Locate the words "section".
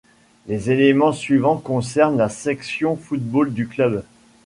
2.27-2.95